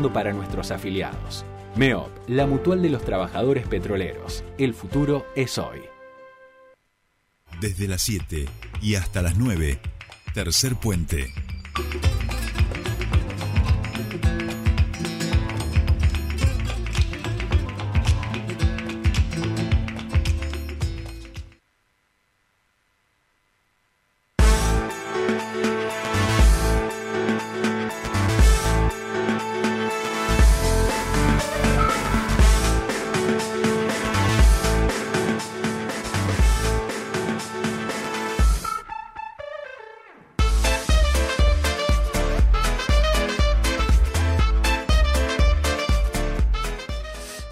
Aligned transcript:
para 0.00 0.32
nuestros 0.32 0.70
afiliados. 0.70 1.44
MEOP, 1.74 2.08
la 2.28 2.46
mutual 2.46 2.80
de 2.82 2.88
los 2.88 3.04
trabajadores 3.04 3.66
petroleros. 3.66 4.44
El 4.56 4.72
futuro 4.72 5.26
es 5.34 5.58
hoy. 5.58 5.80
Desde 7.60 7.88
las 7.88 8.02
7 8.02 8.46
y 8.80 8.94
hasta 8.94 9.22
las 9.22 9.36
9, 9.36 9.80
tercer 10.34 10.76
puente. 10.76 11.34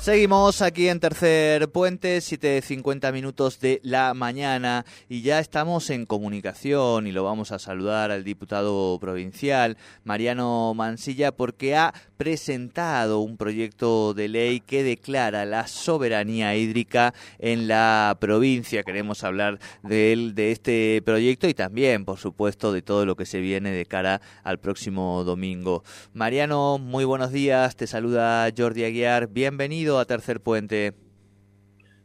Seguimos 0.06 0.62
aquí 0.62 0.88
en 0.88 1.00
Tercer 1.00 1.68
Puente, 1.68 2.18
7.50 2.18 3.12
minutos 3.12 3.58
de 3.58 3.80
la 3.82 4.14
mañana 4.14 4.86
y 5.08 5.22
ya 5.22 5.40
estamos 5.40 5.90
en 5.90 6.06
comunicación 6.06 7.08
y 7.08 7.10
lo 7.10 7.24
vamos 7.24 7.50
a 7.50 7.58
saludar 7.58 8.12
al 8.12 8.22
diputado 8.22 8.96
provincial 9.00 9.76
Mariano 10.04 10.74
Mansilla 10.74 11.32
porque 11.32 11.74
ha 11.74 11.92
presentado 12.16 13.18
un 13.18 13.36
proyecto 13.36 14.14
de 14.14 14.28
ley 14.28 14.60
que 14.60 14.84
declara 14.84 15.44
la 15.44 15.66
soberanía 15.66 16.54
hídrica 16.54 17.12
en 17.40 17.66
la 17.66 18.16
provincia. 18.20 18.84
Queremos 18.84 19.24
hablar 19.24 19.58
de 19.82 20.12
él, 20.12 20.36
de 20.36 20.52
este 20.52 21.02
proyecto 21.04 21.48
y 21.48 21.54
también, 21.54 22.04
por 22.04 22.18
supuesto, 22.18 22.72
de 22.72 22.80
todo 22.80 23.06
lo 23.06 23.16
que 23.16 23.26
se 23.26 23.40
viene 23.40 23.72
de 23.72 23.86
cara 23.86 24.20
al 24.44 24.60
próximo 24.60 25.24
domingo. 25.24 25.82
Mariano, 26.14 26.78
muy 26.78 27.04
buenos 27.04 27.32
días. 27.32 27.74
Te 27.74 27.88
saluda 27.88 28.48
Jordi 28.56 28.84
Aguiar. 28.84 29.26
Bienvenido 29.26 29.95
a 29.98 30.04
Tercer 30.04 30.40
Puente. 30.40 31.05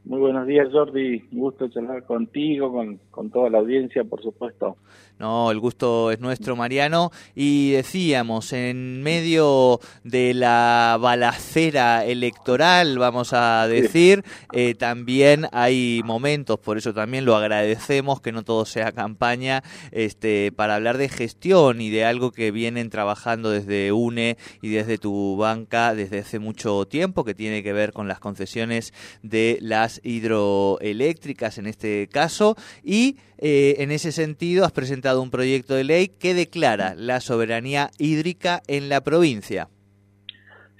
Muy 0.03 0.19
buenos 0.19 0.47
días, 0.47 0.67
Jordi. 0.71 1.27
Gusto 1.31 1.67
charlar 1.69 2.03
contigo, 2.05 2.71
con, 2.71 2.99
con 3.11 3.29
toda 3.29 3.51
la 3.51 3.59
audiencia, 3.59 4.03
por 4.03 4.21
supuesto. 4.21 4.77
No, 5.19 5.51
el 5.51 5.59
gusto 5.59 6.09
es 6.09 6.19
nuestro, 6.19 6.55
Mariano. 6.55 7.11
Y 7.35 7.73
decíamos, 7.73 8.53
en 8.53 9.03
medio 9.03 9.79
de 10.03 10.33
la 10.33 10.97
balacera 10.99 12.03
electoral, 12.03 12.97
vamos 12.97 13.31
a 13.33 13.67
decir, 13.67 14.23
eh, 14.53 14.73
también 14.73 15.45
hay 15.51 16.01
momentos, 16.03 16.57
por 16.57 16.79
eso 16.79 16.91
también 16.95 17.23
lo 17.23 17.35
agradecemos, 17.35 18.19
que 18.19 18.31
no 18.31 18.41
todo 18.41 18.65
sea 18.65 18.93
campaña, 18.93 19.61
este, 19.91 20.51
para 20.51 20.73
hablar 20.73 20.97
de 20.97 21.09
gestión 21.09 21.81
y 21.81 21.91
de 21.91 22.05
algo 22.05 22.31
que 22.31 22.49
vienen 22.49 22.89
trabajando 22.89 23.51
desde 23.51 23.91
UNE 23.91 24.37
y 24.63 24.69
desde 24.69 24.97
tu 24.97 25.37
banca 25.37 25.93
desde 25.93 26.17
hace 26.17 26.39
mucho 26.39 26.87
tiempo, 26.87 27.23
que 27.23 27.35
tiene 27.35 27.61
que 27.61 27.73
ver 27.73 27.93
con 27.93 28.07
las 28.07 28.19
concesiones 28.19 28.91
de 29.21 29.59
las 29.61 29.90
hidroeléctricas 30.03 31.57
en 31.57 31.67
este 31.67 32.07
caso. 32.07 32.55
Y 32.83 33.17
eh, 33.37 33.75
en 33.79 33.91
ese 33.91 34.11
sentido 34.11 34.63
has 34.63 34.71
presentado 34.71 35.21
un 35.21 35.31
proyecto 35.31 35.73
de 35.73 35.83
ley 35.83 36.07
que 36.07 36.33
declara 36.33 36.95
la 36.95 37.19
soberanía 37.19 37.89
hídrica 37.97 38.61
en 38.67 38.87
la 38.87 39.01
provincia. 39.01 39.67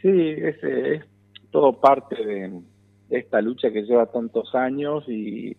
Sí, 0.02 0.09
es, 0.09 0.64
es 0.64 1.04
todo 1.52 1.73
parte 1.80 2.16
de 2.16 2.62
esta 3.09 3.42
lucha 3.42 3.72
que 3.72 3.84
lleva 3.84 4.06
tantos 4.08 4.56
años 4.56 5.08
y, 5.08 5.56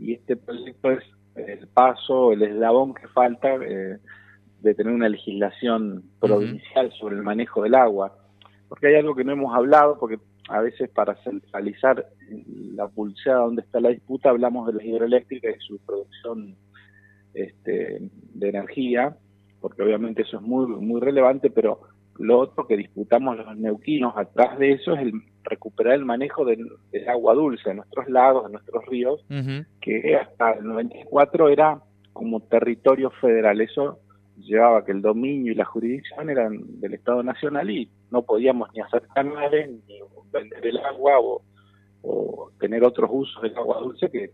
este 0.00 0.36
proyecto 0.36 0.90
es 0.92 1.04
el 1.36 1.68
paso, 1.68 2.32
el 2.32 2.42
eslabón 2.42 2.94
que 2.94 3.06
falta 3.08 3.56
eh, 3.56 3.98
de 4.60 4.74
tener 4.74 4.92
una 4.92 5.08
legislación 5.08 6.04
provincial 6.18 6.90
sobre 6.98 7.16
el 7.16 7.22
manejo 7.22 7.62
del 7.62 7.74
agua. 7.74 8.16
Porque 8.68 8.86
hay 8.86 8.94
algo 8.94 9.14
que 9.14 9.22
no 9.22 9.32
hemos 9.32 9.54
hablado, 9.54 9.98
porque 9.98 10.18
a 10.52 10.60
veces 10.60 10.90
para 10.90 11.14
centralizar 11.24 12.06
la 12.74 12.86
pulseada 12.88 13.40
donde 13.40 13.62
está 13.62 13.80
la 13.80 13.88
disputa 13.88 14.28
hablamos 14.28 14.66
de 14.66 14.74
las 14.74 14.84
hidroeléctricas 14.84 15.56
y 15.56 15.60
su 15.60 15.78
producción 15.78 16.56
este, 17.32 18.10
de 18.34 18.48
energía, 18.48 19.16
porque 19.60 19.82
obviamente 19.82 20.22
eso 20.22 20.36
es 20.36 20.42
muy, 20.42 20.66
muy 20.66 21.00
relevante, 21.00 21.50
pero 21.50 21.80
lo 22.18 22.38
otro 22.38 22.66
que 22.66 22.76
disputamos 22.76 23.38
los 23.38 23.56
neuquinos 23.56 24.12
atrás 24.14 24.58
de 24.58 24.72
eso 24.72 24.92
es 24.94 25.00
el 25.00 25.12
recuperar 25.44 25.94
el 25.94 26.04
manejo 26.04 26.44
del, 26.44 26.68
agua 27.08 27.34
dulce 27.34 27.70
de 27.70 27.76
nuestros 27.76 28.08
lagos, 28.10 28.44
de 28.44 28.52
nuestros 28.52 28.84
ríos, 28.86 29.24
que 29.80 30.16
hasta 30.16 30.52
el 30.52 30.64
94 30.64 31.48
era 31.48 31.80
como 32.12 32.40
territorio 32.40 33.10
federal. 33.10 33.60
Eso 33.62 34.00
llevaba 34.36 34.84
que 34.84 34.92
el 34.92 35.00
dominio 35.00 35.52
y 35.52 35.56
la 35.56 35.64
jurisdicción 35.64 36.28
eran 36.28 36.80
del 36.80 36.94
Estado 36.94 37.22
Nacional 37.22 37.70
y 37.70 37.90
no 38.12 38.22
podíamos 38.22 38.68
ni 38.72 38.80
hacer 38.80 39.02
canales, 39.14 39.70
ni 39.88 39.98
vender 40.30 40.66
el 40.66 40.78
agua 40.78 41.18
o, 41.18 41.42
o 42.02 42.50
tener 42.60 42.84
otros 42.84 43.10
usos 43.12 43.42
del 43.42 43.56
agua 43.56 43.80
dulce 43.80 44.10
que 44.10 44.30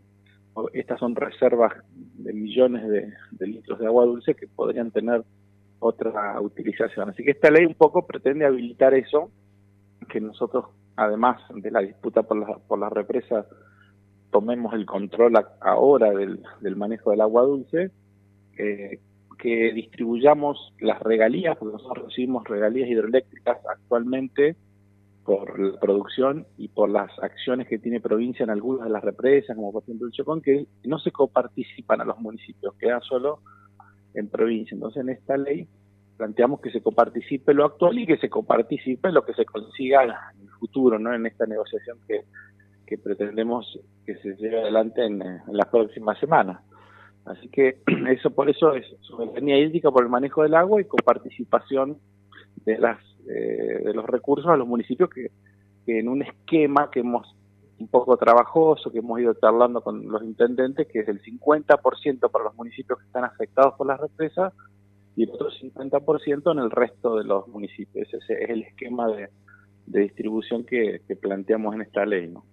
estas 0.72 0.98
son 0.98 1.14
reservas 1.14 1.72
de 1.94 2.32
millones 2.32 2.88
de, 2.88 3.46
litros 3.46 3.78
de 3.78 3.86
agua 3.86 4.04
dulce 4.04 4.34
que 4.34 4.48
podrían 4.48 4.90
tener 4.90 5.22
otra 5.78 6.40
utilización. 6.40 7.10
Así 7.10 7.22
que 7.22 7.30
esta 7.32 7.50
ley 7.50 7.64
un 7.64 7.74
poco 7.74 8.06
pretende 8.06 8.44
habilitar 8.44 8.94
eso, 8.94 9.30
que 10.08 10.20
nosotros, 10.20 10.66
además 10.96 11.40
de 11.54 11.70
la 11.70 11.80
disputa 11.80 12.22
por 12.22 12.38
la, 12.38 12.58
por 12.58 12.78
la 12.78 12.88
represa, 12.88 13.46
tomemos 14.30 14.74
el 14.74 14.86
control 14.86 15.34
ahora 15.60 16.10
del, 16.10 16.42
manejo 16.76 17.10
del 17.10 17.20
agua 17.20 17.42
dulce, 17.42 17.90
eh, 18.58 18.98
que 19.38 19.72
distribuyamos 19.72 20.74
las 20.80 21.00
regalías, 21.00 21.56
porque 21.56 21.74
nosotros 21.74 22.06
recibimos 22.06 22.44
regalías 22.44 22.88
hidroeléctricas 22.88 23.58
actualmente 23.66 24.56
por 25.24 25.58
la 25.58 25.78
producción 25.78 26.46
y 26.56 26.68
por 26.68 26.88
las 26.88 27.10
acciones 27.22 27.68
que 27.68 27.78
tiene 27.78 28.00
provincia 28.00 28.44
en 28.44 28.50
algunas 28.50 28.84
de 28.84 28.90
las 28.90 29.04
represas, 29.04 29.54
como 29.56 29.72
por 29.72 29.82
ejemplo 29.82 30.06
el 30.06 30.12
Chocón, 30.12 30.40
que 30.40 30.66
no 30.84 30.98
se 30.98 31.12
coparticipan 31.12 32.00
a 32.00 32.04
los 32.04 32.18
municipios, 32.18 32.74
queda 32.76 33.00
solo 33.00 33.40
en 34.14 34.28
provincia. 34.28 34.74
Entonces 34.74 35.02
en 35.02 35.10
esta 35.10 35.36
ley 35.36 35.68
planteamos 36.16 36.60
que 36.60 36.70
se 36.70 36.82
coparticipe 36.82 37.54
lo 37.54 37.64
actual 37.64 37.98
y 37.98 38.06
que 38.06 38.16
se 38.16 38.28
coparticipe 38.28 39.12
lo 39.12 39.24
que 39.24 39.34
se 39.34 39.44
consiga 39.44 40.02
en 40.02 40.42
el 40.42 40.50
futuro, 40.58 40.98
¿no? 40.98 41.14
En 41.14 41.26
esta 41.26 41.46
negociación 41.46 41.98
que, 42.08 42.24
pretendemos 42.96 43.78
que 44.06 44.16
se 44.16 44.34
lleve 44.36 44.62
adelante 44.62 45.04
en, 45.04 45.20
en 45.20 45.42
las 45.46 45.66
próximas 45.66 46.18
semanas. 46.18 46.60
Así 47.28 47.48
que 47.48 47.80
eso 48.10 48.30
por 48.30 48.48
eso 48.50 48.74
es 48.74 48.86
soberanía 49.02 49.58
hídrica 49.58 49.90
por 49.90 50.02
el 50.02 50.08
manejo 50.08 50.42
del 50.42 50.54
agua 50.54 50.80
y 50.80 50.84
coparticipación 50.84 51.98
de 52.64 52.78
las 52.78 52.98
eh, 53.28 53.82
de 53.84 53.92
los 53.92 54.06
recursos 54.06 54.50
a 54.50 54.56
los 54.56 54.66
municipios 54.66 55.10
que, 55.10 55.30
en 55.86 56.08
un 56.08 56.22
esquema 56.22 56.90
que 56.90 57.00
hemos 57.00 57.34
un 57.78 57.88
poco 57.88 58.16
trabajoso, 58.16 58.90
que 58.90 58.98
hemos 58.98 59.20
ido 59.20 59.34
charlando 59.34 59.82
con 59.82 60.06
los 60.08 60.22
intendentes, 60.22 60.88
que 60.88 61.00
es 61.00 61.08
el 61.08 61.22
50% 61.22 62.30
para 62.30 62.44
los 62.44 62.54
municipios 62.54 62.98
que 62.98 63.04
están 63.04 63.24
afectados 63.24 63.74
por 63.76 63.86
las 63.86 64.00
represas 64.00 64.52
y 65.14 65.24
el 65.24 65.30
otro 65.30 65.50
50% 65.50 66.52
en 66.52 66.58
el 66.58 66.70
resto 66.70 67.16
de 67.16 67.24
los 67.24 67.46
municipios. 67.48 68.08
Ese 68.12 68.34
es 68.34 68.50
el 68.50 68.62
esquema 68.62 69.08
de, 69.08 69.28
de 69.86 70.00
distribución 70.00 70.64
que, 70.64 71.00
planteamos 71.20 71.74
en 71.74 71.82
esta 71.82 72.04
ley. 72.04 72.28
¿no? 72.28 72.44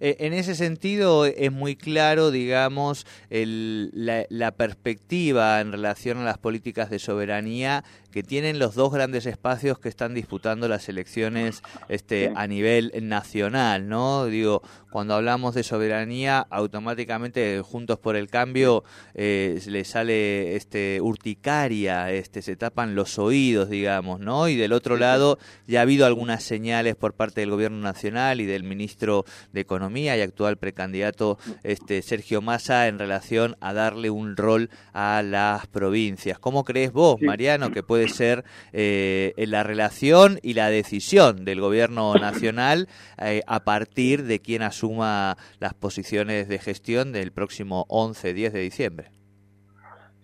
Eh, 0.00 0.16
en 0.20 0.32
ese 0.32 0.54
sentido 0.54 1.26
es 1.26 1.52
muy 1.52 1.76
claro, 1.76 2.30
digamos, 2.30 3.06
el, 3.30 3.90
la, 3.94 4.50
perspectiva 4.52 5.60
en 5.60 5.72
relación 5.72 6.18
a 6.18 6.24
las 6.24 6.38
políticas 6.38 6.88
de 6.88 6.98
soberanía 6.98 7.84
que 8.10 8.22
tienen 8.22 8.58
los 8.58 8.74
dos 8.74 8.92
grandes 8.92 9.26
espacios 9.26 9.78
que 9.78 9.90
están 9.90 10.14
disputando 10.14 10.68
las 10.68 10.88
elecciones 10.88 11.62
este, 11.88 12.32
a 12.34 12.46
nivel 12.46 12.90
nacional, 13.02 13.88
¿no? 13.88 14.24
Digo, 14.24 14.62
cuando 14.90 15.14
hablamos 15.14 15.54
de 15.54 15.62
soberanía, 15.62 16.46
automáticamente 16.48 17.60
Juntos 17.60 17.98
por 17.98 18.16
el 18.16 18.28
Cambio 18.28 18.84
eh, 19.12 19.60
le 19.66 19.84
sale 19.84 20.56
este 20.56 21.02
urticaria, 21.02 22.10
este, 22.10 22.40
se 22.40 22.56
tapan 22.56 22.94
los 22.94 23.18
oídos, 23.18 23.68
digamos, 23.68 24.20
¿no? 24.20 24.48
Y 24.48 24.56
del 24.56 24.72
otro 24.72 24.96
lado 24.96 25.38
ya 25.66 25.80
ha 25.80 25.82
habido 25.82 26.06
algunas 26.06 26.42
señales 26.42 26.96
por 26.96 27.12
parte 27.12 27.42
del 27.42 27.50
Gobierno 27.50 27.82
Nacional 27.82 28.40
y 28.40 28.46
del 28.46 28.62
Ministro 28.62 29.25
de 29.52 29.60
Economía 29.60 30.16
y 30.16 30.20
actual 30.20 30.56
precandidato 30.56 31.38
este, 31.62 32.02
Sergio 32.02 32.42
Massa 32.42 32.88
en 32.88 32.98
relación 32.98 33.56
a 33.60 33.72
darle 33.72 34.10
un 34.10 34.36
rol 34.36 34.70
a 34.92 35.22
las 35.22 35.66
provincias. 35.66 36.38
¿Cómo 36.38 36.64
crees 36.64 36.92
vos, 36.92 37.20
Mariano, 37.20 37.70
que 37.70 37.82
puede 37.82 38.08
ser 38.08 38.44
eh, 38.72 39.32
la 39.36 39.62
relación 39.62 40.38
y 40.42 40.54
la 40.54 40.70
decisión 40.70 41.44
del 41.44 41.60
Gobierno 41.60 42.14
Nacional 42.14 42.88
eh, 43.18 43.42
a 43.46 43.64
partir 43.64 44.24
de 44.24 44.40
quien 44.40 44.62
asuma 44.62 45.36
las 45.60 45.74
posiciones 45.74 46.48
de 46.48 46.58
gestión 46.58 47.12
del 47.12 47.32
próximo 47.32 47.86
11-10 47.88 48.50
de 48.50 48.60
diciembre? 48.60 49.10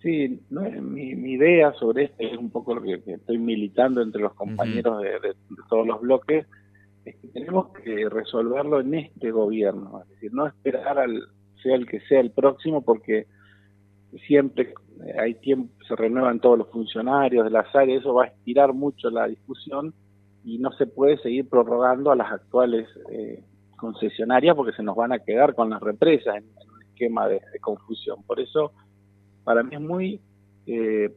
Sí, 0.01 0.41
mi, 0.49 1.31
idea 1.31 1.71
sobre 1.73 2.05
esto 2.05 2.15
es 2.19 2.37
un 2.37 2.49
poco 2.49 2.75
lo 2.75 2.81
que, 2.81 3.01
estoy 3.07 3.37
militando 3.37 4.01
entre 4.01 4.21
los 4.21 4.33
compañeros 4.33 5.01
de, 5.01 5.33
todos 5.69 5.87
los 5.87 6.01
bloques, 6.01 6.45
es 7.05 7.15
que 7.17 7.27
tenemos 7.29 7.69
que 7.83 8.07
resolverlo 8.09 8.79
en 8.79 8.93
este 8.93 9.31
gobierno, 9.31 10.01
es 10.03 10.09
decir, 10.09 10.33
no 10.33 10.47
esperar 10.47 10.99
al 10.99 11.27
sea 11.61 11.75
el 11.75 11.87
que 11.87 12.01
sea 12.01 12.19
el 12.19 12.31
próximo, 12.31 12.81
porque 12.81 13.27
siempre 14.27 14.73
hay 15.19 15.35
tiempo, 15.35 15.73
se 15.87 15.95
renuevan 15.95 16.39
todos 16.39 16.57
los 16.57 16.69
funcionarios 16.69 17.45
de 17.45 17.51
las 17.51 17.73
áreas, 17.75 18.01
eso 18.01 18.13
va 18.13 18.25
a 18.25 18.27
estirar 18.27 18.73
mucho 18.73 19.09
la 19.09 19.27
discusión 19.27 19.93
y 20.43 20.59
no 20.59 20.71
se 20.73 20.85
puede 20.85 21.17
seguir 21.17 21.49
prorrogando 21.49 22.11
a 22.11 22.15
las 22.15 22.31
actuales 22.31 22.87
eh, 23.09 23.43
concesionarias 23.77 24.55
porque 24.55 24.75
se 24.75 24.83
nos 24.83 24.95
van 24.95 25.13
a 25.13 25.19
quedar 25.19 25.55
con 25.55 25.69
las 25.69 25.81
represas 25.81 26.35
en, 26.35 26.43
un 26.43 26.83
esquema 26.83 27.27
de, 27.27 27.41
confusión. 27.61 28.23
Por 28.23 28.39
eso, 28.39 28.71
para 29.43 29.63
mí 29.63 29.75
es 29.75 29.81
muy 29.81 30.21
eh, 30.67 31.09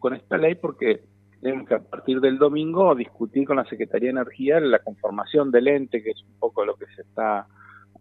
con 0.00 0.14
esta 0.14 0.36
ley 0.36 0.56
porque 0.56 1.02
tenemos 1.44 1.68
que 1.68 1.74
a 1.74 1.78
partir 1.78 2.20
del 2.22 2.38
domingo 2.38 2.94
discutir 2.94 3.46
con 3.46 3.56
la 3.56 3.66
Secretaría 3.66 4.06
de 4.06 4.20
Energía 4.22 4.58
la 4.60 4.78
conformación 4.78 5.50
del 5.50 5.68
ente, 5.68 6.02
que 6.02 6.12
es 6.12 6.22
un 6.22 6.38
poco 6.38 6.64
lo 6.64 6.74
que 6.74 6.86
se 6.96 7.02
está 7.02 7.46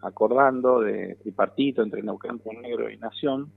acordando 0.01 0.79
de 0.79 1.17
tripartito 1.21 1.83
entre 1.83 2.01
Neuquén, 2.01 2.39
Negro 2.61 2.89
y 2.89 2.95
Nación, 2.95 3.51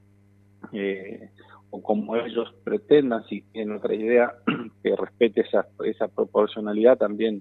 eh, 0.73 1.31
o 1.71 1.81
como 1.81 2.17
ellos 2.17 2.53
pretendan, 2.65 3.25
si 3.27 3.43
tienen 3.53 3.77
otra 3.77 3.95
idea 3.95 4.33
que 4.83 4.97
respete 4.97 5.43
esa, 5.43 5.69
esa 5.85 6.09
proporcionalidad 6.09 6.99
también, 6.99 7.41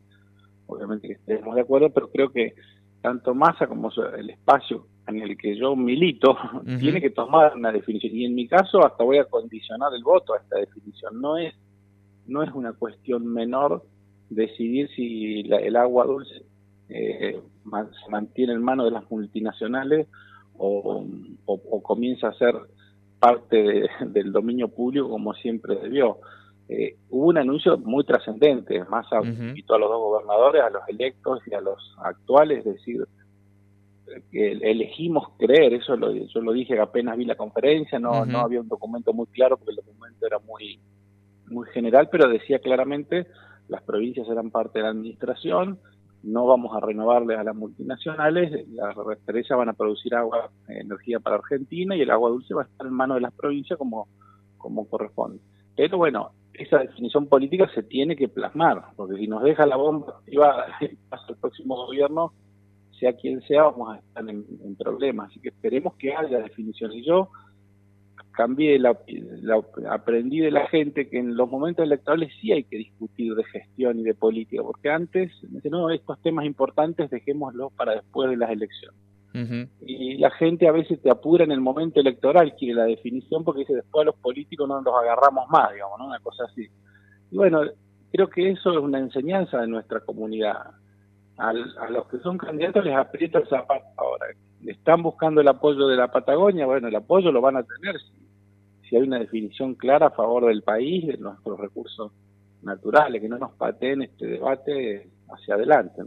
obviamente 0.68 1.08
que 1.08 1.14
estemos 1.16 1.56
de 1.56 1.62
acuerdo, 1.62 1.90
pero 1.90 2.12
creo 2.12 2.30
que 2.30 2.54
tanto 3.02 3.34
masa 3.34 3.66
como 3.66 3.90
el 4.16 4.30
espacio 4.30 4.86
en 5.08 5.20
el 5.20 5.36
que 5.36 5.58
yo 5.58 5.76
milito 5.76 6.38
tiene 6.80 7.02
que 7.02 7.10
tomar 7.10 7.56
una 7.56 7.72
definición. 7.72 8.16
Y 8.16 8.26
en 8.26 8.36
mi 8.36 8.48
caso 8.48 8.86
hasta 8.86 9.04
voy 9.04 9.18
a 9.18 9.26
condicionar 9.26 9.92
el 9.96 10.04
voto 10.04 10.36
a 10.36 10.38
esta 10.38 10.60
definición. 10.60 11.20
No 11.20 11.38
es 11.38 11.56
no 12.28 12.44
es 12.44 12.52
una 12.54 12.74
cuestión 12.74 13.26
menor 13.28 13.84
decidir 14.30 14.90
si 14.96 15.42
el 15.42 15.76
agua 15.76 16.06
dulce 16.06 16.44
eh, 16.90 17.40
se 17.64 18.12
mantiene 18.12 18.54
en 18.54 18.62
manos 18.62 18.86
de 18.86 18.92
las 18.92 19.10
multinacionales 19.10 20.08
o, 20.58 21.06
comienza 21.84 22.30
a 22.30 22.34
ser 22.34 22.56
parte 23.20 23.90
del 24.08 24.32
dominio 24.32 24.68
público 24.70 25.10
como 25.10 25.34
siempre 25.34 25.76
debió. 25.76 26.20
Eh, 26.68 26.96
hubo 27.10 27.28
un 27.28 27.38
anuncio 27.38 27.78
muy 27.78 28.04
trascendente, 28.04 28.84
más 28.86 29.06
a, 29.12 29.22
invitó 29.22 29.76
a 29.76 29.80
los 29.80 29.90
dos 29.90 30.00
gobernadores, 30.00 30.64
a 30.64 30.70
los 30.70 30.82
electos 30.88 31.42
y 31.46 31.54
a 31.54 31.62
los 31.62 31.96
actuales, 32.02 32.60
es 32.60 32.76
decir, 32.76 33.06
que 34.32 34.52
elegimos 34.52 35.28
creer, 35.38 35.74
eso 35.74 35.96
lo, 35.96 36.12
yo 36.12 36.42
lo 36.42 36.54
dije 36.54 36.80
apenas 36.80 37.18
vi 37.18 37.26
la 37.26 37.36
conferencia, 37.36 38.00
no, 38.00 38.26
no 38.26 38.40
había 38.40 38.62
un 38.62 38.68
documento 38.68 39.14
muy 39.14 39.28
claro 39.28 39.58
porque 39.58 39.72
el 39.72 39.78
documento 39.78 40.26
era 40.26 40.40
muy 40.40 40.80
muy 41.48 41.68
general, 41.70 42.10
pero 42.12 42.28
decía 42.28 42.60
claramente 42.60 43.28
las 43.68 43.84
provincias 43.84 44.28
eran 44.30 44.52
parte 44.52 44.80
de 44.80 44.84
la 44.84 44.90
administración, 44.90 45.80
no 46.24 46.46
vamos 46.48 46.76
a 46.76 46.80
renovarle 46.80 47.36
a 47.36 47.44
las 47.44 47.56
multinacionales, 47.56 48.68
las 48.70 48.96
represas 48.96 49.58
van 49.58 49.70
a 49.70 49.74
producir 49.74 50.16
agua, 50.16 50.50
energía 50.68 51.20
para 51.20 51.36
Argentina 51.36 51.96
y 51.96 52.02
el 52.02 52.10
agua 52.10 52.30
dulce 52.30 52.54
va 52.54 52.64
a 52.64 52.66
estar 52.66 52.88
en 52.88 52.94
manos 52.94 53.16
de 53.16 53.22
las 53.22 53.34
provincias 53.34 53.78
como, 53.78 54.08
como 54.58 54.88
corresponde. 54.88 55.40
Pero 55.76 55.98
bueno, 55.98 56.32
esa 56.54 56.80
definición 56.80 57.28
política 57.28 57.70
se 57.76 57.84
tiene 57.84 58.16
que 58.16 58.28
plasmar, 58.28 58.86
porque 58.96 59.18
si 59.18 59.28
nos 59.28 59.44
deja 59.44 59.66
la 59.66 59.76
bomba 59.76 60.22
iba 60.28 60.66
hasta 61.12 61.28
el 61.34 61.38
próximo 61.38 61.76
gobierno, 61.86 62.34
sea 63.00 63.14
quien 63.14 63.42
sea, 63.42 63.64
vamos 63.64 63.94
a 63.96 64.00
estar 64.00 64.28
en, 64.28 64.46
en 64.64 64.76
problemas. 64.76 65.30
Así 65.30 65.40
que 65.42 65.50
esperemos 65.50 65.96
que 65.96 66.16
haya 66.16 66.40
definición. 66.40 66.94
Y 66.94 67.06
yo 67.06 67.30
cambié, 68.36 68.78
la, 68.80 68.98
aprendí 69.90 70.40
de 70.40 70.52
la 70.52 70.68
gente 70.68 71.10
que 71.10 71.18
en 71.18 71.36
los 71.36 71.50
momentos 71.50 71.84
electorales 71.84 72.32
sí 72.40 72.52
hay 72.52 72.64
que 72.64 72.78
discutir 72.78 73.34
de 73.34 73.44
gestión 73.46 74.00
y 74.00 74.04
de 74.04 74.14
política, 74.14 74.62
porque 74.64 74.90
antes, 74.90 75.32
no, 75.70 75.90
estos 75.90 76.22
temas 76.22 76.46
importantes 76.46 77.10
dejémoslos 77.10 77.74
para 77.74 77.96
después 77.96 78.30
de 78.30 78.38
las 78.38 78.52
elecciones. 78.52 79.00
Y 79.82 80.18
la 80.18 80.32
gente 80.32 80.66
a 80.66 80.72
veces 80.72 81.02
te 81.02 81.10
apura 81.10 81.44
en 81.44 81.52
el 81.52 81.60
momento 81.60 82.00
electoral, 82.00 82.56
quiere 82.56 82.76
la 82.76 82.86
definición, 82.86 83.44
porque 83.44 83.62
dice 83.62 83.74
después 83.74 84.04
a 84.04 84.06
los 84.06 84.16
políticos 84.16 84.66
no 84.66 84.82
nos 84.82 84.94
agarramos 84.96 85.50
más, 85.50 85.74
digamos, 85.74 86.00
¿no? 86.00 86.06
Una 86.08 86.20
cosa 86.20 86.46
así. 86.46 86.66
Y 87.32 87.36
bueno, 87.36 87.64
creo 88.14 88.30
que 88.30 88.52
eso 88.52 88.72
es 88.72 88.78
una 88.78 89.00
enseñanza 89.00 89.60
de 89.60 89.68
nuestra 89.68 90.00
comunidad. 90.00 90.72
a 91.38 91.54
los 91.54 92.08
que 92.08 92.20
son 92.20 92.38
candidatos 92.38 92.86
les 92.86 92.96
aprieta 92.96 93.40
el 93.40 93.48
zapato 93.50 93.86
ahora. 93.98 94.28
Están 94.66 95.04
buscando 95.04 95.42
el 95.42 95.48
apoyo 95.50 95.86
de 95.88 95.98
la 95.98 96.10
Patagonia, 96.10 96.66
bueno, 96.66 96.88
el 96.88 96.96
apoyo 96.96 97.30
lo 97.30 97.42
van 97.42 97.58
a 97.58 97.64
tener 97.64 98.00
si 98.00 98.25
si 98.96 99.02
hay 99.02 99.08
una 99.08 99.20
definición 99.20 99.76
clara 99.76 100.08
a 100.08 100.12
favor 100.12 100.46
del 100.46 100.64
país, 100.64 101.06
de 101.06 101.18
nuestros 101.18 101.60
recursos 101.60 102.14
naturales, 102.62 103.22
que 103.22 103.28
no 103.28 103.38
nos 103.38 103.52
pateen 103.54 104.04
este 104.04 104.26
debate 104.26 105.10
hacia 105.30 105.56
adelante. 105.56 106.02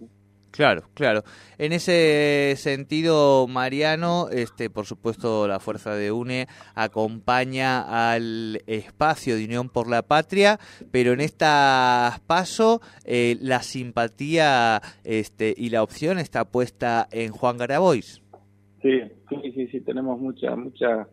Claro, 0.50 0.84
claro. 0.94 1.22
En 1.58 1.72
ese 1.72 2.54
sentido, 2.56 3.46
Mariano, 3.46 4.28
este, 4.30 4.70
por 4.70 4.86
supuesto, 4.86 5.46
la 5.46 5.60
fuerza 5.60 5.94
de 5.94 6.10
UNE 6.10 6.46
acompaña 6.74 8.12
al 8.12 8.62
espacio 8.66 9.36
de 9.36 9.44
Unión 9.44 9.68
por 9.68 9.90
la 9.90 10.00
Patria, 10.00 10.58
pero 10.90 11.12
en 11.12 11.20
esta 11.20 12.22
paso 12.26 12.80
eh, 13.04 13.36
la 13.42 13.62
simpatía 13.62 14.80
este, 15.04 15.54
y 15.54 15.68
la 15.68 15.82
opción 15.82 16.18
está 16.18 16.46
puesta 16.46 17.06
en 17.12 17.32
Juan 17.32 17.58
Grabois. 17.58 18.22
Sí, 18.80 19.00
sí, 19.28 19.52
sí, 19.54 19.66
sí, 19.66 19.80
tenemos 19.82 20.18
mucha, 20.18 20.56
mucha 20.56 21.06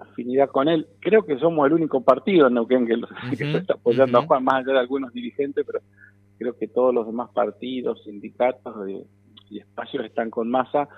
afinidad 0.00 0.48
con 0.50 0.68
él. 0.68 0.86
Creo 1.00 1.24
que 1.24 1.38
somos 1.38 1.66
el 1.66 1.72
único 1.72 2.02
partido 2.02 2.46
en 2.46 2.54
Neuquén 2.54 2.86
que, 2.86 2.94
está 3.58 3.74
apoyando 3.74 4.18
a 4.18 4.26
Juan, 4.26 4.44
más 4.44 4.56
allá 4.56 4.74
de 4.74 4.78
algunos 4.80 5.12
dirigentes, 5.12 5.64
pero 5.66 5.80
creo 6.38 6.56
que 6.56 6.68
todos 6.68 6.94
los 6.94 7.06
demás 7.06 7.30
partidos, 7.34 8.02
sindicatos 8.04 8.88
y 8.88 9.58
espacios 9.58 10.04
están 10.04 10.30
con 10.30 10.48
masa. 10.48 10.88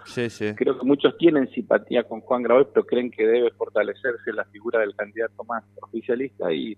Creo 0.56 0.78
que 0.78 0.86
muchos 0.86 1.16
tienen 1.16 1.48
simpatía 1.50 2.04
con 2.04 2.20
Juan 2.20 2.42
Grabois, 2.42 2.68
pero 2.72 2.84
creen 2.84 3.10
que 3.10 3.26
debe 3.26 3.50
fortalecerse 3.52 4.32
la 4.32 4.44
figura 4.44 4.80
del 4.80 4.94
candidato 4.94 5.42
más 5.44 5.64
oficialista 5.80 6.52
y, 6.52 6.76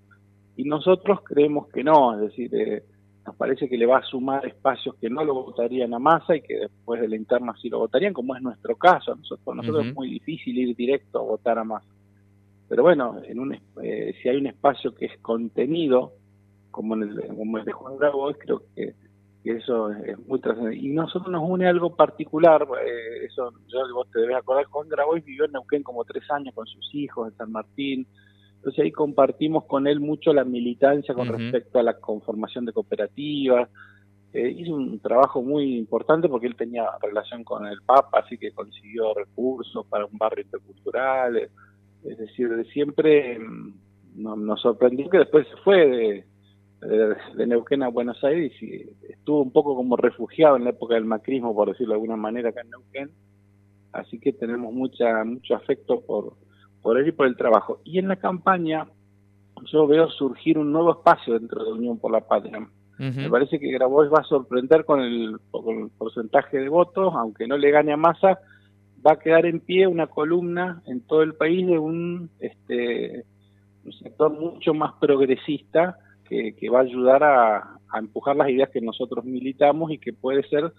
y 0.57 0.65
nosotros 0.65 1.21
creemos 1.25 1.69
que 1.69 1.83
no, 1.83 2.15
es 2.15 2.21
decir, 2.21 2.55
eh, 2.55 2.85
nos 3.27 3.37
parece 3.37 3.69
que 3.69 3.79
le 3.79 3.87
va 3.87 3.99
a 3.99 4.05
sumar 4.05 4.47
espacios 4.47 4.95
que 4.97 5.09
no 5.09 5.25
lo 5.25 5.35
votarían 5.35 5.95
a 5.95 5.99
masa 5.99 6.37
y 6.37 6.43
que 6.43 6.59
después 6.59 7.01
de 7.01 7.09
la 7.09 7.17
interna 7.17 7.55
sí 7.61 7.69
lo 7.71 7.79
votarían, 7.79 8.13
como 8.13 8.37
es 8.37 8.43
nuestro 8.43 8.77
caso. 8.77 9.15
Nosotros, 9.15 9.57
nosotros 9.57 9.87
es 9.87 9.95
muy 9.95 10.11
difícil 10.11 10.57
ir 10.59 10.77
directo 10.77 11.21
a 11.21 11.23
votar 11.23 11.59
a 11.59 11.65
masa. 11.65 11.89
Pero 12.69 12.83
bueno, 12.83 13.21
en 13.25 13.39
un, 13.39 13.55
eh, 13.83 14.15
si 14.23 14.29
hay 14.29 14.37
un 14.37 14.47
espacio 14.47 14.95
que 14.95 15.07
es 15.07 15.19
contenido, 15.21 16.13
como, 16.71 16.95
en 16.95 17.03
el, 17.03 17.29
como 17.29 17.59
el 17.59 17.65
de 17.65 17.73
Juan 17.73 17.97
Grabois, 17.99 18.37
creo 18.39 18.63
que, 18.75 18.95
eso 19.45 19.91
es 19.91 20.19
muy 20.27 20.41
trascendente. 20.41 20.79
Y 20.79 20.89
nosotros 20.89 21.31
nos 21.31 21.49
une 21.49 21.67
algo 21.67 21.95
particular, 21.95 22.67
eh, 22.83 23.27
eso 23.27 23.53
yo 23.69 23.81
vos 23.93 24.11
te 24.11 24.21
debes 24.21 24.37
acordar, 24.37 24.65
Juan 24.65 24.89
Grabois 24.89 25.25
vivió 25.25 25.45
en 25.45 25.53
Neuquén 25.53 25.83
como 25.83 26.05
tres 26.05 26.25
años 26.31 26.55
con 26.55 26.67
sus 26.67 26.95
hijos 26.95 27.31
en 27.31 27.37
San 27.37 27.53
Martín, 27.53 28.07
entonces 28.57 28.83
ahí 28.83 28.93
compartimos 28.93 29.65
con 29.67 29.87
él 29.87 30.01
mucho 30.01 30.33
la 30.33 30.45
militancia 30.45 31.15
con 31.15 31.29
respecto 31.29 31.79
a 31.79 31.83
la 31.83 32.01
conformación 32.01 32.65
de 32.65 32.73
cooperativas, 32.73 33.69
eh, 34.33 34.53
hizo 34.57 34.75
un 34.75 34.99
trabajo 34.99 35.43
muy 35.43 35.77
importante 35.77 36.29
porque 36.29 36.47
él 36.47 36.57
tenía 36.57 36.87
relación 37.01 37.45
con 37.45 37.67
el 37.67 37.83
Papa, 37.83 38.21
así 38.25 38.39
que 38.39 38.53
consiguió 38.53 39.13
recursos 39.13 39.87
para 39.87 40.07
un 40.07 40.17
barrio 40.17 40.45
intercultural, 40.45 41.51
es 42.05 42.19
decir, 42.19 42.49
de 42.49 42.65
siempre 42.67 43.39
mm, 43.39 43.75
nos 44.17 44.61
sorprendió 44.61 45.09
que 45.09 45.19
después 45.19 45.47
se 45.49 45.57
fue 45.59 46.25
de, 46.81 47.17
de, 47.37 47.47
Neuquén 47.47 47.83
a 47.83 47.89
Buenos 47.89 48.23
Aires 48.23 48.53
y 48.63 48.87
estuvo 49.09 49.43
un 49.43 49.53
poco 49.53 49.75
como 49.75 49.97
refugiado 49.97 50.57
en 50.57 50.65
la 50.65 50.71
época 50.71 50.95
del 50.95 51.05
macrismo, 51.05 51.55
por 51.55 51.69
decirlo 51.69 51.95
de 51.95 51.97
alguna 51.97 52.17
manera, 52.17 52.51
acá 52.51 52.61
en 52.61 52.71
Neuquén. 52.71 53.11
Así 53.93 54.19
que 54.19 54.33
tenemos 54.33 54.73
mucha 54.73 55.25
mucho 55.25 55.55
afecto 55.55 56.01
por, 56.01 56.35
por 56.83 56.99
él 56.99 57.09
y 57.09 57.13
por 57.13 57.27
el 57.27 57.37
trabajo. 57.37 57.81
Y 57.85 57.99
en 57.99 58.09
la 58.09 58.17
campaña 58.17 58.87
yo 59.73 59.87
veo 59.87 60.11
surgir 60.11 60.59
un 60.59 60.73
nuevo 60.73 60.93
espacio 60.93 61.35
dentro 61.39 61.65
de 61.65 61.73
Unión 61.73 61.99
por 61.99 62.13
la 62.13 62.21
Patria. 62.21 62.69
Me 62.97 63.29
parece 63.29 63.59
que 63.59 63.73
Grabois 63.73 64.09
va 64.09 64.21
a 64.21 64.25
sorprender 64.25 64.85
con 64.85 65.01
el, 65.01 65.37
con 65.51 65.69
el 65.69 65.91
porcentaje 65.99 66.59
de 66.59 66.69
votos, 66.69 67.13
aunque 67.17 67.49
no 67.49 67.57
le 67.57 67.73
gane 67.73 67.93
a 67.93 67.97
Massa, 67.97 68.39
va 69.07 69.13
a 69.13 69.19
quedar 69.19 69.47
en 69.47 69.61
pie 69.61 69.87
una 69.87 70.07
columna 70.07 70.83
en 70.87 71.01
todo 71.01 71.23
el 71.23 71.35
país 71.35 71.67
de 71.67 71.79
un, 71.79 72.31
este, 72.41 73.25
sector 74.03 74.33
mucho 74.33 74.75
más 74.75 74.95
progresista 74.95 75.99
que, 76.29 76.55
va 76.69 76.81
a 76.81 76.83
ayudar 76.83 77.23
a, 77.23 77.71
empujar 77.97 78.35
las 78.35 78.49
ideas 78.49 78.71
que 78.71 78.81
nosotros 78.81 79.25
militamos 79.25 79.93
y 79.93 79.99
que 79.99 80.13
puede 80.13 80.43
ser 80.49 80.73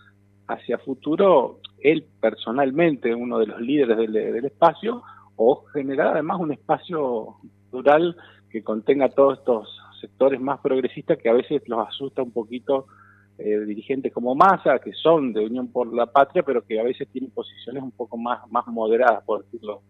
hacia 0.48 0.78
futuro 0.80 1.62
él 1.80 2.06
personalmente 2.20 3.16
uno 3.16 3.40
de 3.40 3.48
los 3.48 3.62
líderes 3.62 3.98
del, 3.98 4.44
espacio 4.44 5.02
o 5.38 5.64
generar 5.72 6.08
además 6.08 6.42
un 6.42 6.52
espacio 6.52 7.38
rural 7.72 8.18
que 8.50 8.64
contenga 8.64 9.08
todos 9.08 9.40
estos 9.40 9.82
sectores 10.02 10.42
más 10.42 10.60
progresistas 10.60 11.18
que 11.18 11.30
a 11.30 11.34
veces 11.34 11.62
los 11.68 11.88
asusta 11.88 12.22
un 12.22 12.32
poquito 12.32 12.88
eh, 13.38 13.60
dirigentes 13.60 14.14
como 14.14 14.36
Massa, 14.36 14.80
que 14.80 14.94
son 14.94 15.34
de 15.34 15.46
Unión 15.46 15.68
por 15.68 15.94
la 15.94 16.06
Patria, 16.06 16.44
pero 16.44 16.66
que 16.66 16.80
a 16.80 16.84
veces 16.84 17.08
tienen 17.10 17.32
posiciones 17.32 17.84
un 17.84 17.92
poco 17.92 18.18
más, 18.18 18.50
más 18.50 18.66
moderadas, 18.68 19.24
por 19.24 19.44
decirlo 19.44 19.82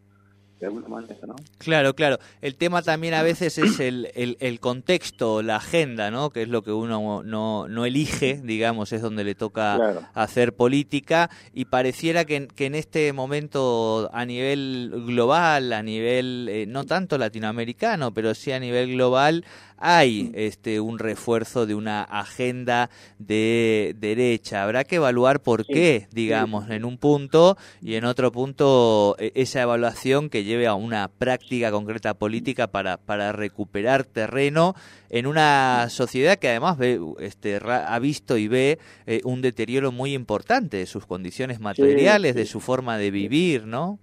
de 0.60 0.68
alguna 0.68 0.88
manera, 0.88 1.16
¿no? 1.28 1.36
Claro, 1.58 1.96
claro. 1.96 2.20
El 2.42 2.56
tema 2.56 2.82
también 2.82 3.14
a 3.14 3.24
veces 3.24 3.58
es 3.58 3.80
el, 3.80 4.10
el, 4.16 4.60
contexto, 4.60 5.42
la 5.42 5.58
agenda, 5.58 6.12
¿no? 6.12 6.30
Que 6.30 6.44
es 6.44 6.48
lo 6.48 6.64
que 6.64 6.72
uno 6.72 7.24
no, 7.24 7.68
no 7.68 7.86
elige, 7.86 8.40
digamos, 8.44 8.94
es 8.94 9.02
donde 9.02 9.24
le 9.24 9.36
toca 9.36 10.10
hacer 10.14 10.54
política 10.54 11.30
y 11.54 11.66
pareciera 11.66 12.26
que, 12.26 12.48
que, 12.48 12.68
en 12.68 12.76
este 12.76 13.12
momento 13.12 14.10
a 14.14 14.26
nivel 14.26 14.92
global, 15.06 15.74
a 15.74 15.84
nivel 15.84 16.48
eh, 16.50 16.66
no 16.68 16.86
tanto 16.86 17.18
latinoamericano, 17.18 18.14
pero 18.14 18.34
sí 18.34 18.52
a 18.52 18.60
nivel 18.60 18.94
global, 18.94 19.44
hay 19.78 20.32
este 20.36 20.80
un 20.80 21.00
refuerzo 21.00 21.66
de 21.66 21.76
una 21.76 22.04
agenda 22.04 22.90
de 23.20 23.96
derecha. 24.00 24.64
Habrá 24.64 24.84
que 24.84 24.96
evaluar 24.96 25.42
por 25.42 25.66
qué, 25.66 26.08
digamos, 26.12 26.70
en 26.70 26.86
un 26.86 26.98
punto 26.98 27.58
y 27.82 27.96
en 27.96 28.06
otro 28.06 28.32
punto 28.32 29.16
e, 29.20 29.32
esa 29.36 29.62
evaluación 29.62 30.30
que 30.30 30.45
lleve 30.46 30.68
a 30.68 30.75
una 30.75 31.08
práctica 31.08 31.72
concreta 31.72 32.14
política 32.14 32.68
para, 32.68 32.98
para 32.98 33.32
recuperar 33.32 34.06
terreno 34.06 34.74
en 35.10 35.28
una 35.28 35.90
sociedad 35.90 36.38
que 36.38 36.50
además 36.50 36.78
ve, 36.78 37.00
este, 37.20 37.60
ha 37.66 38.00
visto 38.00 38.38
y 38.38 38.48
ve 38.48 38.80
eh, 39.06 39.22
un 39.24 39.42
deterioro 39.42 39.92
muy 39.92 40.14
importante 40.14 40.78
de 40.78 40.86
sus 40.86 41.06
condiciones 41.06 41.60
materiales, 41.60 42.36
de 42.36 42.46
su 42.46 42.60
forma 42.60 42.98
de 42.98 43.12
vivir, 43.12 43.66
¿no? 43.66 44.00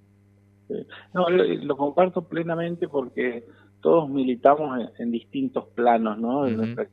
No, 1.12 1.28
lo, 1.28 1.76
comparto 1.76 2.22
plenamente 2.28 2.88
porque 2.88 3.44
todos 3.80 4.08
militamos 4.08 4.88
en, 4.98 5.10
distintos 5.10 5.66
planos, 5.74 6.18
¿no? 6.18 6.48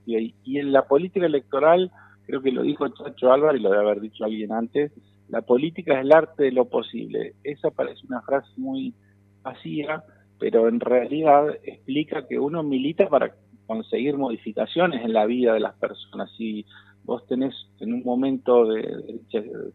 y, 0.06 0.36
y, 0.44 0.58
en 0.60 0.72
la 0.72 0.88
política 0.88 1.26
electoral, 1.26 1.92
creo 2.26 2.42
que 2.42 2.52
lo 2.52 2.64
dijo 2.64 2.88
Chacho 2.90 3.32
Álvaro 3.32 3.58
y 3.58 3.62
lo 3.62 3.70
debe 3.70 3.84
haber 3.84 4.02
dicho 4.02 4.26
alguien 4.26 4.52
antes, 4.52 4.92
la 5.30 5.44
política 5.44 5.94
es 5.94 6.02
el 6.02 6.12
arte 6.12 6.44
de 6.44 6.52
lo 6.52 6.66
posible. 6.66 7.36
Esa 7.44 7.70
parece 7.70 8.02
una 8.08 8.22
frase 8.22 8.50
muy 8.58 8.94
vacía, 9.44 10.04
pero 10.40 10.68
en 10.68 10.80
realidad 10.80 11.48
explica 11.64 12.28
que 12.28 12.40
uno 12.40 12.64
milita 12.64 13.08
para 13.08 13.36
conseguir 13.66 14.18
modificaciones 14.18 15.04
en 15.04 15.14
la 15.14 15.26
vida 15.26 15.54
de 15.54 15.60
las 15.60 15.76
personas. 15.76 16.32
Si 16.38 16.66
vos 17.04 17.26
tenés 17.28 17.54
en 17.80 17.94
un 17.94 18.04
momento 18.04 18.66
de, 18.66 19.20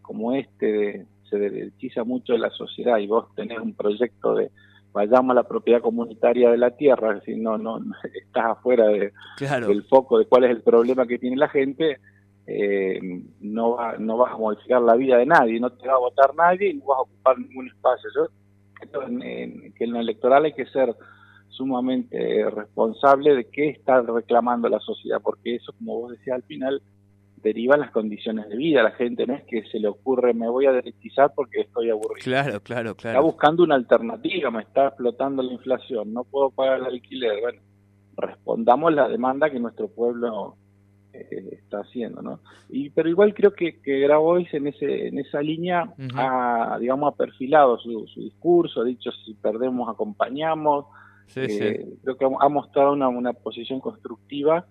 como 0.02 0.34
este, 0.34 1.06
se 1.28 1.38
derechiza 1.38 2.04
mucho 2.04 2.36
la 2.36 2.50
sociedad 2.50 2.98
y 2.98 3.06
vos 3.06 3.26
tenés 3.34 3.58
un 3.58 3.74
proyecto 3.74 4.34
de 4.34 4.50
vayamos 4.92 5.32
a 5.32 5.34
la 5.34 5.42
propiedad 5.42 5.80
comunitaria 5.80 6.50
de 6.50 6.56
la 6.56 6.70
tierra, 6.70 7.14
decir, 7.14 7.36
no, 7.36 7.58
no, 7.58 7.80
estás 8.14 8.44
afuera 8.44 8.86
de, 8.86 9.12
del 9.66 9.82
foco 9.84 10.18
de 10.18 10.26
cuál 10.26 10.44
es 10.44 10.50
el 10.52 10.62
problema 10.62 11.04
que 11.06 11.18
tiene 11.18 11.36
la 11.36 11.48
gente, 11.48 11.98
eh, 12.46 13.00
no, 13.40 13.72
va, 13.72 13.96
no 13.98 14.18
vas 14.18 14.34
a 14.34 14.38
modificar 14.38 14.80
la 14.82 14.94
vida 14.94 15.18
de 15.18 15.26
nadie, 15.26 15.58
no 15.58 15.70
te 15.70 15.88
va 15.88 15.94
a 15.94 15.98
votar 15.98 16.34
nadie 16.34 16.70
y 16.70 16.74
no 16.74 16.86
vas 16.86 16.98
a 16.98 17.02
ocupar 17.02 17.38
ningún 17.38 17.66
espacio. 17.68 18.08
Yo 18.14 18.26
creo 18.88 19.06
que 19.06 19.84
en 19.84 19.92
lo 19.92 20.00
electoral 20.00 20.44
hay 20.44 20.52
que 20.52 20.66
ser 20.66 20.94
sumamente 21.48 22.50
responsable 22.50 23.34
de 23.34 23.48
qué 23.48 23.68
está 23.68 24.02
reclamando 24.02 24.68
la 24.68 24.80
sociedad, 24.80 25.20
porque 25.22 25.56
eso, 25.56 25.72
como 25.78 26.00
vos 26.00 26.12
decías 26.12 26.36
al 26.36 26.42
final, 26.42 26.82
deriva 27.36 27.76
las 27.76 27.90
condiciones 27.90 28.48
de 28.48 28.56
vida. 28.56 28.82
La 28.82 28.92
gente 28.92 29.26
no 29.26 29.34
es 29.34 29.44
que 29.44 29.62
se 29.70 29.78
le 29.78 29.86
ocurre, 29.86 30.34
me 30.34 30.48
voy 30.48 30.66
a 30.66 30.72
derechizar 30.72 31.32
porque 31.34 31.60
estoy 31.60 31.90
aburrido. 31.90 32.24
Claro, 32.24 32.60
claro, 32.60 32.94
claro. 32.96 33.18
Está 33.18 33.20
buscando 33.20 33.62
una 33.62 33.76
alternativa, 33.76 34.50
me 34.50 34.62
está 34.62 34.88
explotando 34.88 35.42
la 35.42 35.52
inflación, 35.52 36.12
no 36.12 36.24
puedo 36.24 36.50
pagar 36.50 36.80
el 36.80 36.86
alquiler. 36.86 37.40
Bueno, 37.40 37.60
respondamos 38.16 38.94
la 38.94 39.08
demanda 39.08 39.50
que 39.50 39.60
nuestro 39.60 39.88
pueblo 39.88 40.56
eh, 41.14 41.60
está 41.62 41.78
haciendo, 41.78 42.22
¿no? 42.22 42.40
Y, 42.68 42.90
pero 42.90 43.08
igual 43.08 43.34
creo 43.34 43.52
que, 43.52 43.80
que 43.80 44.00
Grabois 44.00 44.52
en, 44.52 44.66
ese, 44.66 45.06
en 45.06 45.18
esa 45.20 45.40
línea 45.40 45.94
ha, 46.16 46.76
digamos, 46.80 47.12
ha 47.12 47.16
perfilado 47.16 47.78
su, 47.78 48.06
discurso, 48.16 48.80
ha 48.80 48.84
dicho 48.84 49.12
si 49.24 49.34
perdemos 49.34 49.88
acompañamos, 49.88 50.86
eh, 51.36 51.86
creo 52.02 52.16
que 52.16 52.24
ha 52.24 52.48
mostrado 52.48 52.92
una, 52.92 53.08
una 53.08 53.32
posición 53.32 53.78
constructiva 53.78 54.66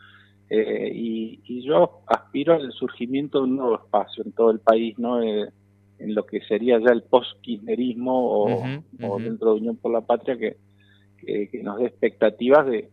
eh, 0.50 0.92
y, 0.94 1.62
yo 1.62 2.02
aspiro 2.08 2.56
al 2.56 2.74
surgimiento 2.74 3.38
de 3.38 3.46
un 3.46 3.56
nuevo 3.56 3.76
espacio 3.76 4.24
en 4.26 4.34
todo 4.34 4.52
el 4.52 4.60
país, 4.60 5.00
¿no? 5.00 5.24
en 5.24 5.50
lo 6.00 6.26
que 6.26 6.42
sería 6.42 6.78
ya 6.80 6.92
el 6.92 7.04
post-kirchnerismo 7.04 8.12
o, 8.12 9.18
dentro 9.18 9.54
de 9.54 9.62
Unión 9.62 9.78
por 9.78 9.94
la 9.94 10.02
Patria 10.02 10.38
que, 10.38 10.58
que, 11.50 11.64
nos 11.64 11.80
dé 11.80 11.86
expectativas 11.86 12.68
de 12.68 12.90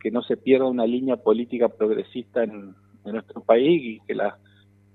que 0.00 0.10
no 0.10 0.22
se 0.22 0.36
pierda 0.36 0.66
una 0.66 0.86
línea 0.86 1.16
política 1.16 1.68
progresista 1.68 2.44
en, 2.44 2.74
nuestro 3.04 3.42
país 3.42 3.80
y 3.82 4.00
que, 4.06 4.14
las 4.14 4.34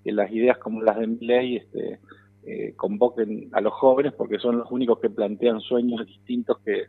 que 0.03 0.11
las 0.11 0.31
ideas 0.31 0.59
como 0.59 0.83
las 0.83 0.99
de 0.99 1.07
ley 1.19 1.55
este, 1.55 1.99
eh, 2.45 2.73
convoquen 2.75 3.49
a 3.53 3.59
los 3.59 3.73
jóvenes 3.73 4.13
porque 4.13 4.37
son 4.37 4.59
los 4.59 4.69
únicos 4.69 4.99
que 4.99 5.09
plantean 5.09 5.61
sueños 5.61 6.05
distintos 6.05 6.59
que, 6.59 6.83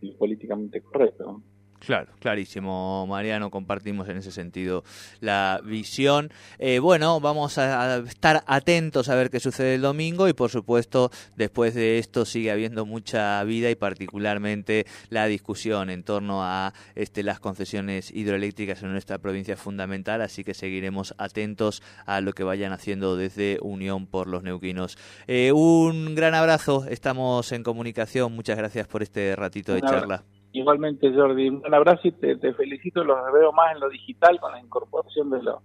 que 0.00 0.12
políticamente 0.12 0.80
correctos. 0.80 1.42
Claro, 1.80 2.12
clarísimo, 2.18 3.06
Mariano, 3.06 3.50
compartimos 3.50 4.08
en 4.08 4.18
ese 4.18 4.32
sentido 4.32 4.84
la 5.20 5.60
visión. 5.64 6.30
Eh, 6.58 6.80
bueno, 6.80 7.20
vamos 7.20 7.56
a, 7.58 7.98
estar 7.98 8.42
atentos 8.46 9.08
a 9.08 9.14
ver 9.14 9.30
qué 9.30 9.40
sucede 9.40 9.76
el 9.76 9.82
domingo 9.82 10.28
y 10.28 10.32
por 10.32 10.50
supuesto 10.50 11.10
después 11.36 11.74
de 11.74 11.98
esto 11.98 12.24
sigue 12.24 12.50
habiendo 12.50 12.84
mucha 12.84 13.42
vida 13.44 13.70
y 13.70 13.76
particularmente 13.76 14.86
la 15.08 15.26
discusión 15.26 15.90
en 15.90 16.02
torno 16.02 16.42
a 16.42 16.74
este, 16.94 17.22
las 17.22 17.38
concesiones 17.40 18.10
hidroeléctricas 18.10 18.82
en 18.82 18.92
nuestra 18.92 19.18
provincia 19.18 19.54
es 19.54 19.60
fundamental, 19.60 20.20
así 20.20 20.44
que 20.44 20.54
seguiremos 20.54 21.14
atentos 21.16 21.82
a 22.06 22.20
lo 22.20 22.32
que 22.32 22.44
vayan 22.44 22.72
haciendo 22.72 23.16
desde 23.16 23.58
Unión 23.62 24.06
por 24.06 24.26
los 24.26 24.42
Neuquinos. 24.42 24.98
Eh, 25.26 25.52
un 25.52 26.14
gran 26.14 26.34
abrazo, 26.34 26.86
estamos 26.88 27.52
en 27.52 27.62
comunicación, 27.62 28.32
muchas 28.32 28.58
gracias 28.58 28.88
por 28.88 29.02
este 29.02 29.36
ratito 29.36 29.74
de 29.74 29.80
charla. 29.82 30.24
Igualmente, 30.58 31.12
Jordi, 31.14 31.50
un 31.50 31.72
abrazo 31.72 32.08
y 32.08 32.12
te, 32.12 32.52
felicito. 32.54 33.04
Los 33.04 33.16
veo 33.32 33.52
más 33.52 33.74
en 33.74 33.80
lo 33.80 33.88
digital 33.88 34.40
con 34.40 34.50
la 34.50 34.60
incorporación 34.60 35.30
de, 35.30 35.40
los 35.40 35.62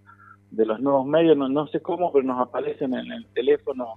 de 0.51 0.67
los 0.67 0.79
nuevos 0.79 1.07
medios. 1.07 1.35
No, 1.35 1.49
no 1.49 1.65
sé 1.65 1.79
cómo, 1.79 2.13
pero 2.13 2.23
nos 2.25 2.39
aparecen 2.39 2.93
en 2.93 3.11
el 3.11 3.25
teléfono 3.33 3.95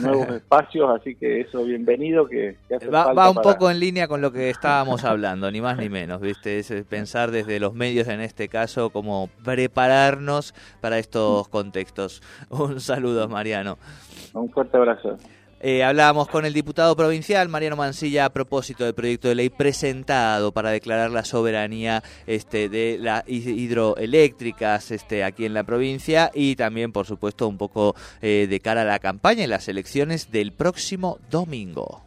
nuevos 0.00 0.28
espacios. 0.36 0.88
Así 1.00 1.16
que 1.16 1.40
eso, 1.40 1.64
bienvenido. 1.64 2.28
que, 2.28 2.56
Va, 2.94 3.28
un 3.28 3.42
poco 3.42 3.68
en 3.68 3.80
línea 3.80 4.06
con 4.06 4.20
lo 4.20 4.30
que 4.30 4.50
estábamos 4.50 5.04
hablando, 5.04 5.50
ni 5.50 5.60
más 5.60 5.78
ni 5.78 5.88
menos. 5.88 6.20
¿viste? 6.20 6.60
Es 6.60 6.72
pensar 6.88 7.32
desde 7.32 7.58
los 7.58 7.74
medios 7.74 8.06
en 8.06 8.20
este 8.20 8.48
caso, 8.48 8.90
cómo 8.90 9.28
prepararnos 9.44 10.54
para 10.80 11.00
estos 11.00 11.48
contextos. 11.48 12.22
Un 12.50 12.78
saludo, 12.78 13.28
Mariano. 13.28 13.78
Un 14.32 14.48
fuerte 14.50 14.76
abrazo. 14.76 15.16
Eh, 15.60 15.82
hablábamos 15.82 16.28
con 16.28 16.44
el 16.44 16.52
diputado 16.52 16.94
provincial 16.96 17.48
Mariano 17.48 17.76
Mancilla 17.76 18.26
a 18.26 18.30
propósito 18.30 18.84
del 18.84 18.94
proyecto 18.94 19.28
de 19.28 19.34
ley 19.34 19.48
presentado 19.48 20.52
para 20.52 20.70
declarar 20.70 21.10
la 21.10 21.24
soberanía 21.24 22.02
este, 22.26 22.68
de 22.68 22.98
las 23.00 23.24
hidroeléctricas 23.26 24.90
este, 24.90 25.24
aquí 25.24 25.46
en 25.46 25.54
la 25.54 25.64
provincia 25.64 26.30
y 26.34 26.56
también, 26.56 26.92
por 26.92 27.06
supuesto, 27.06 27.48
un 27.48 27.56
poco 27.56 27.96
eh, 28.20 28.46
de 28.48 28.60
cara 28.60 28.82
a 28.82 28.84
la 28.84 28.98
campaña 28.98 29.44
y 29.44 29.46
las 29.46 29.68
elecciones 29.68 30.30
del 30.30 30.52
próximo 30.52 31.18
domingo. 31.30 32.02